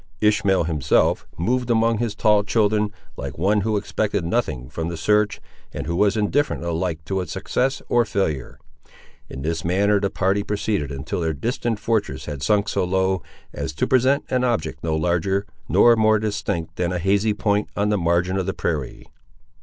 [0.19, 5.39] Ishmael, himself, moved among his tall children, like one who expected nothing from the search,
[5.75, 8.57] and who was indifferent alike to its success or failure.
[9.29, 13.21] In this manner the party proceeded until their distant fortress had sunk so low,
[13.53, 17.89] as to present an object no larger nor more distinct than a hazy point, on
[17.89, 19.05] the margin of the prairie.